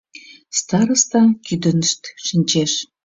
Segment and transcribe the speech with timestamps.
[0.59, 2.71] Староста кӱдынышт шинчеш.